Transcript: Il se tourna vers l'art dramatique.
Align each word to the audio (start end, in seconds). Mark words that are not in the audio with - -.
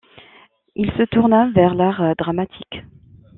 Il 0.75 0.89
se 0.93 1.03
tourna 1.03 1.51
vers 1.51 1.75
l'art 1.75 2.15
dramatique. 2.17 2.81